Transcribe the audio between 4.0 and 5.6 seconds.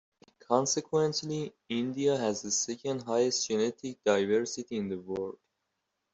diversity in the world.